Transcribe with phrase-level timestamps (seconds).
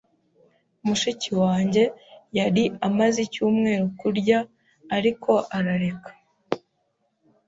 [0.85, 1.83] Mushiki wanjye
[2.39, 4.39] yari amaze icyumweru kurya,
[4.95, 6.11] ariko arareka.